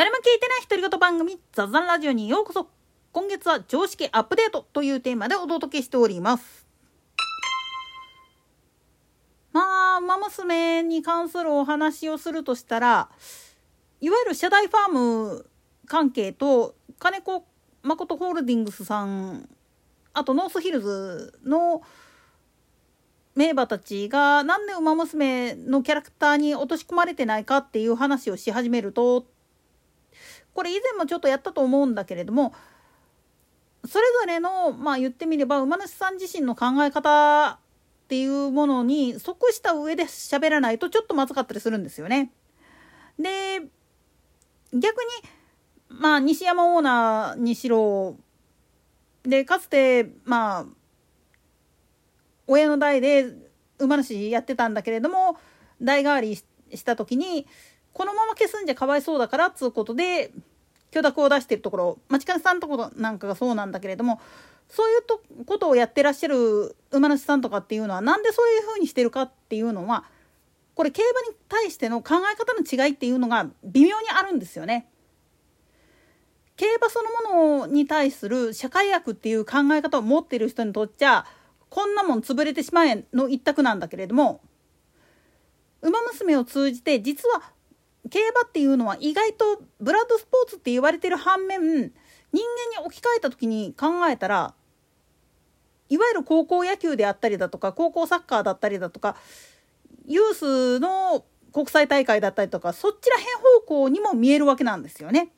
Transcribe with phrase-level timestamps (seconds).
[0.00, 2.68] 誰も聞いてない独り言番組ザザンラジオにようこそ。
[3.12, 6.66] 今月は常識アップデートというテーマでお届けしております。
[9.52, 13.10] まあウマ娘に関するお話をするとしたら
[14.00, 15.46] いわゆる社台ファーム
[15.86, 17.44] 関係と金子
[17.82, 19.50] 真人ホールディングスさん
[20.14, 21.82] あとノースヒルズの
[23.34, 29.26] 名馬たちがなんで「ウマ娘」のキャラクターに落とし込まれてないかっていう話をし始めると
[30.54, 32.52] これ以前もちょっとやったと思うんだけれども
[33.86, 37.58] それぞれのまあ言ってみれば馬主さん自身の考え方
[38.04, 42.32] っていうものに即した上で喋らないとちょっとまずかったりするんですよね。
[43.18, 43.60] で
[44.72, 45.30] 逆に
[45.88, 48.16] まあ西山オーナーにしろ
[49.22, 50.66] でかつてまあ
[52.46, 53.26] 親の代で
[53.78, 55.38] 馬主やってたんだけれども
[55.80, 56.44] 代替わりし
[56.84, 57.46] た時に
[57.92, 60.32] このまま消すんじゃかわいそうだからっつうことで
[60.90, 64.20] 許諾を出してるところ町金さんところなんかがそうなんだけれども
[64.68, 70.04] そういうとことをやってらっしゃる馬主さんとかっていうのはなんでそういうふうにしてるかっていうのは
[70.74, 74.88] これ競馬に対しての考え方の違いっていうのが微妙にあるんですよね。
[76.56, 81.24] 競馬そのものに対する社会悪っていう考え方を持っている人にとっちゃ
[81.70, 84.42] こんなもん潰れてしまえの一択なんだけれども
[85.80, 87.42] 「ウマ娘」を通じて実は
[88.08, 94.54] 競馬っていうのは意外とブラッドスポーツって言われてる反面人間に置き換えた時に考えたら
[95.88, 99.16] いわゆる高校野球であったりだとか高校サッカーだったりだとか
[100.06, 105.32] ユースの国際大会だったりとかそっちら辺方向にも見えるわけなんですよね。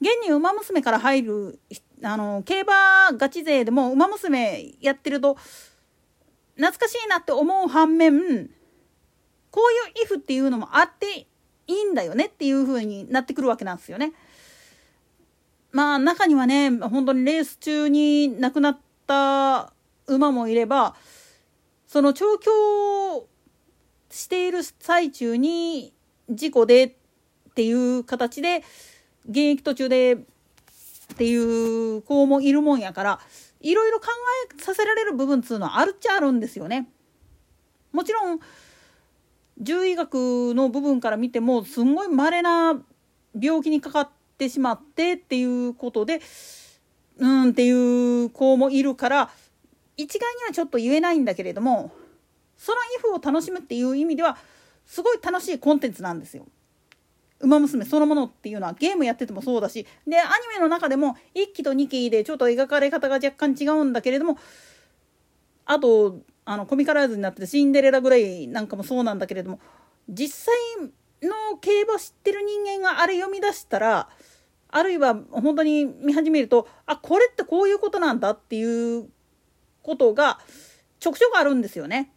[0.00, 1.60] 現に「ウマ娘」から入る
[2.02, 5.36] あの競馬ガチ勢でも「ウマ娘」やってると
[6.56, 8.50] 懐かしいなって思う反面
[9.54, 11.26] こういう「イフ」っていうのもあってい
[11.68, 14.12] いんだよねっていう風になってくるわけなんですよね。
[15.70, 19.72] まあ中にはね本当にレース中に亡くなった
[20.08, 20.96] 馬もいれば
[21.86, 23.28] その調教
[24.10, 25.92] している最中に
[26.28, 26.92] 事故でっ
[27.54, 28.64] ていう形で
[29.28, 30.18] 現役途中でっ
[31.16, 33.20] ていう子もいるもんやから
[33.60, 34.08] いろいろ考
[34.52, 36.88] えさせられる部分っつうのはあるっちゃあるんですよね。
[37.92, 38.40] もちろん
[39.58, 42.80] 獣医学の部分から見てもすんごい稀な
[43.38, 46.20] 病気にかかってしまってっていうことで
[47.18, 47.70] うんってい
[48.24, 49.30] う子もいるから
[49.96, 51.92] 一概にはちょっと言えないんだけれども
[52.56, 54.36] そのイフを楽しむっていう意味では
[54.86, 56.46] すごい楽しいコンテンツなんですよ。
[57.40, 64.38] ウマ娘そのものっていうのはゲームやっててもそうだしでアニメの中でも1期と2期でちょっと描かれ方が若干違うんだけれども
[65.66, 69.60] あとあのコミカライズになっててシンデレラぐらいなんかもそうなんだけれども
[70.08, 70.54] 実際
[71.22, 74.08] の競馬知ってる人間があれ読み出したら
[74.68, 79.08] あるいは本当に見始めるとあこれってこういうことなんだっていう
[79.82, 80.38] ことが
[80.98, 82.10] ちょくちょくあるんですよね。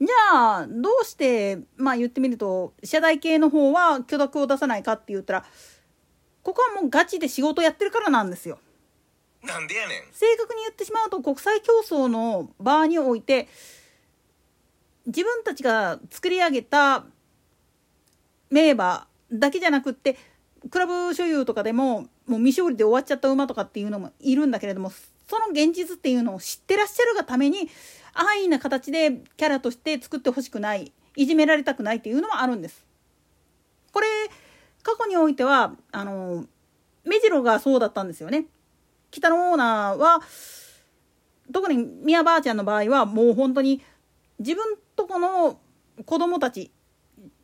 [0.00, 5.44] じゃあどうしてまあ言ってみると社大系の方は許諾を出さないかって言ったら
[6.42, 8.58] ここはもうガチで仕事やってるからなんですよ。
[9.42, 13.48] なんでやねん正確に言ってしまうと国際競争の場において
[15.06, 17.04] 自分たちが作り上げた
[18.50, 20.16] 名馬だけじゃなくって
[20.68, 27.68] クラブ所有とかでももう未勝利で終わっちゃった馬とかっていうのもいるんだけれどもその現実っていうのを知ってらっしゃるがために
[28.12, 32.84] 安易な形でキャラとして作ってほしくないいじめられたくないっていうのもあるんです。
[33.92, 34.06] これ
[34.82, 36.46] 過去においてはあの
[37.04, 38.46] 目白がそうだったんですよね。
[39.10, 40.20] 北のオーナーは
[41.52, 43.82] 特に宮ばあちゃんの場合はもう本当に
[44.38, 45.58] 自分とこの
[46.04, 46.70] 子供たち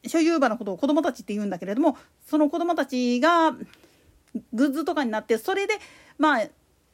[0.07, 3.53] 所有馬のことを子供たちって言うんだけれどもその子供たちが
[4.53, 5.75] グッズとかになってそれで
[6.19, 6.47] まあ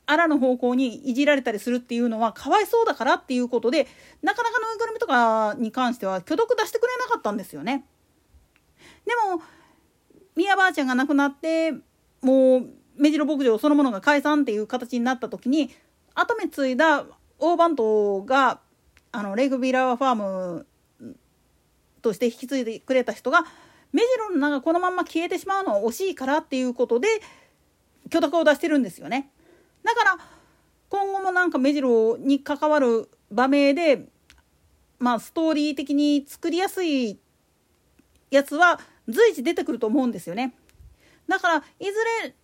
[0.06, 3.86] あらぬ方向にいじられたりするっていうのはかわいそうだからっていうことで
[4.22, 7.84] なかなかぬいぐるみとかに関しては許諾出してくれなかったんですよね。
[9.06, 9.42] でも
[10.34, 11.72] 宮ばあちゃんが亡くなって
[12.20, 12.66] もう
[12.96, 15.70] 目白牧場そのものが解散っていう形になった時に
[16.14, 17.04] 後目継いだ
[17.38, 18.60] 大番頭が
[19.10, 20.66] あのレイクビラーファーム
[22.00, 23.44] として引き継いでくれた人が
[23.92, 27.08] 目白の名がこのまま消えてしまうのは惜しいからっていうことで
[28.10, 29.30] 許諾を出してるんですよね。
[29.84, 30.18] だから
[30.88, 34.06] 今後もなんか目白に関わる場面で
[34.98, 37.18] まあストーリー的に作りやすい
[38.30, 40.54] やつは随時出てくると思うんですよね。
[41.28, 41.92] だからいず
[42.24, 42.34] れ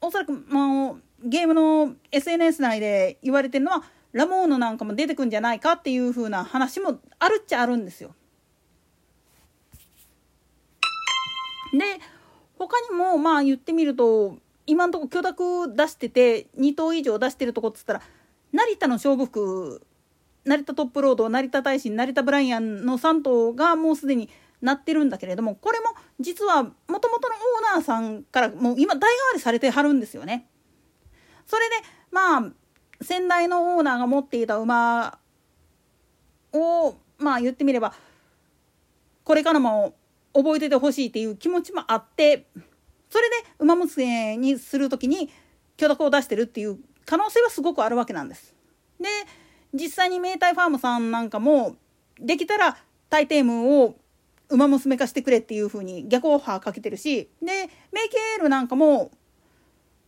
[0.00, 0.94] おそらくまあ
[1.24, 3.82] ゲームの SNS 内で言われてるのは
[4.12, 8.14] ラモーノなんかも出てくんじゃないかっていう風な話もあるっちゃあるんですよ。
[11.72, 12.00] で
[12.58, 18.02] 他にもまあ言ってみると今のとこ許諾出してて2頭以上出してるとこっつったら
[18.52, 19.82] 成田の勝負服
[20.44, 24.30] 成田トップロード成田大臣成田ブライアンの3頭がもうすでに。
[24.60, 25.86] なってるんだけれどもこれも
[26.20, 26.70] 実はも
[27.00, 27.34] ともとの
[27.70, 30.48] オーナーさんからもう今代替わりされてはるんですよね。
[31.46, 31.76] それで
[32.10, 32.52] まあ
[33.02, 35.18] 先代のオーナーが持っていた馬
[36.52, 37.94] をまあ言ってみれば
[39.24, 39.94] これからも
[40.32, 42.46] 覚えててほしいっていう気持ちもあって
[43.10, 45.30] それで「ウマ娘」にする時に
[45.76, 48.54] 許諾を出してるっていう可能性はすごくあるわけなんです。
[49.00, 49.08] で
[49.72, 51.76] 実際に明太ファームさんなんかも
[52.18, 52.76] できたら
[53.10, 53.96] タイテームを
[54.48, 57.46] 馬娘化してくれっていう風に逆オファーかけてるしで
[57.92, 59.10] メイケールなんかも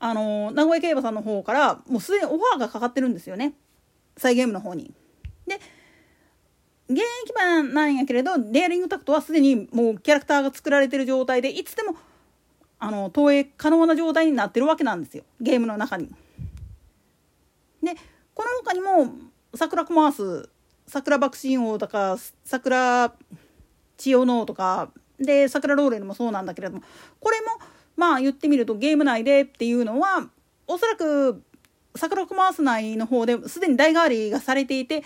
[0.00, 3.55] あの名古屋競馬さんの方からもうすでにオファーがかかってるんですよね
[4.17, 4.93] サイゲームの方に。
[5.46, 5.56] で
[6.90, 11.96] 現役版なんやけれどレアリングタクトはすでにもうキャラクターが作られてる状態でいつでも
[12.79, 16.08] あの投影可能な状態になってるわけなんですよゲームの中に。
[17.82, 17.94] で
[18.35, 19.12] この他にも
[19.55, 20.49] 桜コマース
[20.87, 23.12] 桜爆心王とか桜
[23.99, 24.91] 千代能とか
[25.21, 26.83] で桜ローレルもそうなんだけれども
[27.21, 27.47] これも
[27.97, 30.29] まあ言ってみるとゲーム内でっていうのは
[30.67, 31.43] おそらく
[31.97, 35.03] 桜コマース内の方ですでに代替わりがされていて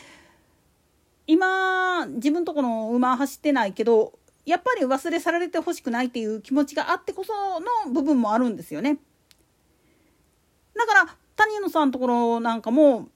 [1.27, 4.13] 今自分とこの馬走ってないけど
[4.45, 7.33] やっぱり忘れ去られてほしくないっていう気持ちがあってこそ
[7.87, 8.99] の部分もあるんですよね。
[10.75, 13.09] だから谷野さんのところなんかも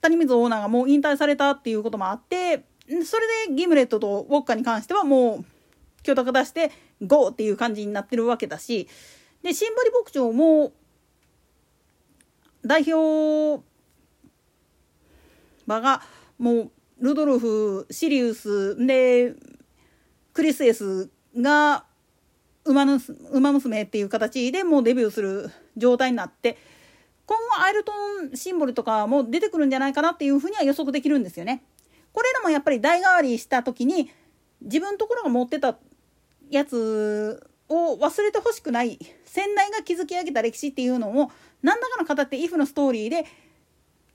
[0.00, 2.64] 谷水オーナーがもう引退されたっていうこともあって
[3.04, 5.44] それでギムレットとウォッカに関してはもう
[6.02, 8.88] 許諾出してゴーっていう感じになってるわけだし
[9.42, 10.72] でシンボリ牧場も
[12.64, 13.62] 代表
[15.66, 16.02] 馬が
[16.38, 16.70] もう
[17.00, 19.34] ルドルフシリウスで
[20.32, 21.84] クリスエスが
[22.64, 23.00] 馬の
[23.32, 26.58] 馬娘っていう形でもうデビューする状態になって
[27.26, 27.92] 今後アイルト
[28.32, 31.62] ンシンボルとかも出てくるんじゃないかなっていうふうには予測できるんですよね。
[32.12, 34.10] これらもやっぱり代替わりした時に
[34.62, 35.76] 自分のところが持ってた
[36.50, 41.30] やつを忘れてほしくない先代が築き上げた歴史っていうのを
[41.62, 43.26] 何らかの形でイフのストーリーで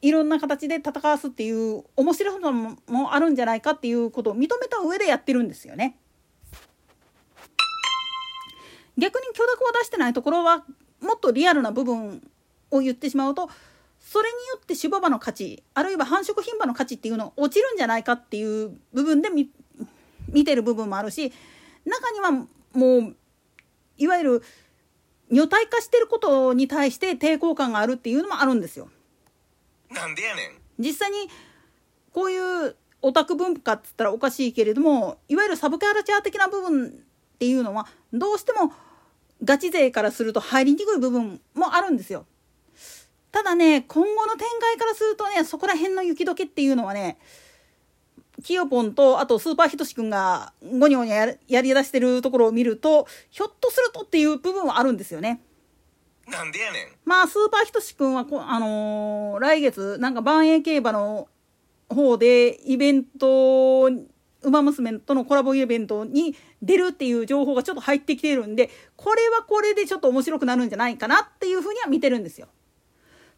[0.02, 5.98] いろんな形で戦わすっていう面白さもあるんじゃないかっていうことを認めた上でやってるんですよね。
[8.98, 10.66] 逆に許諾を出してないところは
[11.02, 12.22] もっとリアルな部分
[12.72, 13.50] を言ってしまうと
[14.08, 21.34] それによって種馬の価値あるいは繁殖牝馬の価値っていうのが落ちるんじゃないかっていう部分で見てる部分もあるし
[21.86, 23.16] 中にはもう
[23.98, 24.44] いわゆる
[25.32, 28.90] 女体化してることに対して抵抗感があるっていうのもあるんですよ。
[29.90, 31.28] なんでやねん実際に
[32.14, 36.92] こういうオタク文化っつったらおかしいけれどもいわゆるサブカルチャー的な部分っ
[37.40, 38.72] ていうのはどうしても
[39.44, 42.28] ガチ勢からすると入りにくい部分もあるんですよ。
[43.36, 47.18] ただね今後の展開からするとねそこら辺の雪解けっていうのはね
[48.42, 55.42] キヨポンとあとスーパーヒトシ君がゴニョゴニョやりだしてるところを見るとひょっとするとっていう部分はあるんですよね。
[56.30, 61.28] なんでやねんまあスーパーヒトシ君はこあのー、来月なんか万栄競馬の
[61.90, 63.90] 方でイベント
[64.44, 72.48] ウマ娘とのコラボイベントに出るっていう情報がちょっと入ってきてるんでこれはこれでちょっと面白くなるんじゃないかなっていうふうには見てるんですよ。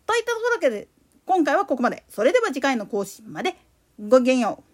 [0.07, 0.87] といったところだけで
[1.27, 2.03] 今回はここまで。
[2.09, 3.55] それでは次回の更新まで
[3.99, 4.66] ごきげんよう。